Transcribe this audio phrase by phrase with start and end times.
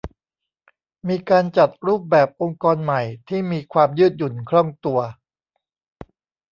[1.07, 4.99] มีการจัดรูปแบบองค์กรใหม่ที่มีความยืดหยุ่นคล่องตัว